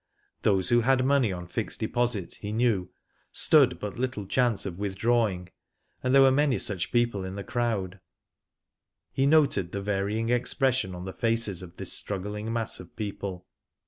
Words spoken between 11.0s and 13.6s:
the faces of this struggling mass of people.